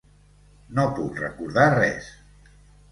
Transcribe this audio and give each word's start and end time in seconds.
No 0.79 0.87
puc 1.01 1.21
recordar 1.25 1.71
res. 1.79 2.13